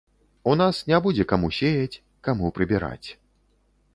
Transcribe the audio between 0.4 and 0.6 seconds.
У